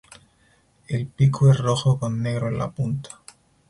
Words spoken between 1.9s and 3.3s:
con negro en la punta.